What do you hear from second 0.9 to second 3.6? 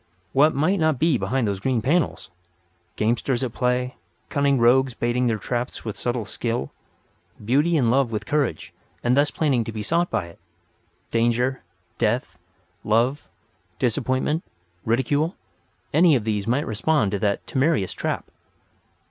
be behind those green panels! Gamesters at